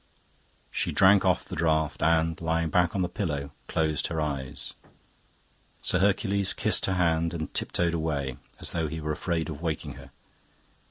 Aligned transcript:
She 0.71 0.91
drank 0.91 1.23
off 1.25 1.45
the 1.45 1.55
draught 1.55 2.01
and, 2.01 2.41
lying 2.41 2.71
back 2.71 2.95
on 2.95 3.03
the 3.03 3.07
pillow, 3.07 3.51
closed 3.67 4.07
her 4.07 4.19
eyes. 4.19 4.73
Sir 5.79 5.99
Hercules 5.99 6.53
kissed 6.53 6.87
her 6.87 6.95
hand 6.95 7.35
and 7.35 7.53
tiptoed 7.53 7.93
away, 7.93 8.37
as 8.59 8.71
though 8.71 8.87
he 8.87 8.99
were 8.99 9.11
afraid 9.11 9.47
of 9.47 9.61
waking 9.61 9.93
her. 10.01 10.09